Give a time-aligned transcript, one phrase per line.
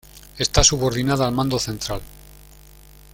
[0.39, 2.01] Está subordinada al Mando Central.